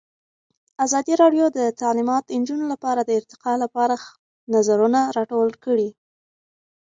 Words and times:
ازادي 0.85 1.13
راډیو 1.21 1.45
د 1.57 1.59
تعلیمات 1.81 2.23
د 2.25 2.31
نجونو 2.41 2.65
لپاره 2.73 3.01
د 3.03 3.11
ارتقا 3.19 3.53
لپاره 3.63 3.95
نظرونه 4.53 4.99
راټول 5.17 5.49
کړي. 5.63 5.89